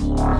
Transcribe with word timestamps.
Bye. 0.00 0.39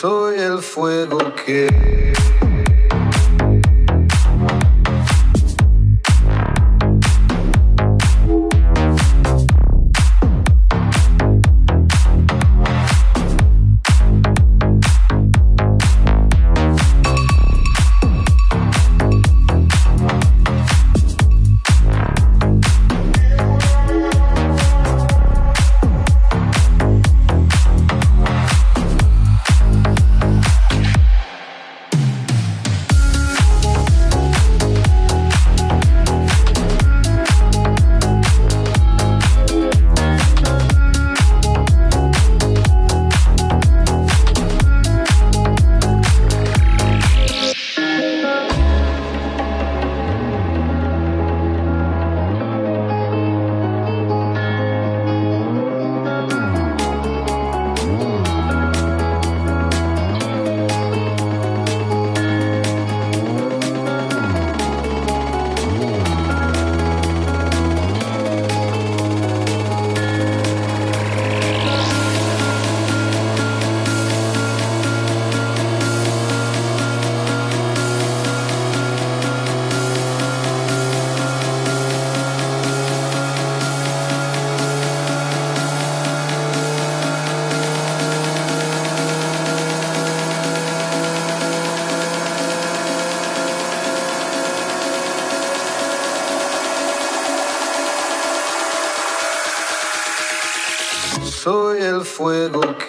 Soy 0.00 0.38
el 0.38 0.62
fuego 0.62 1.18
que 1.44 1.66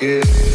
yeah. 0.02 0.49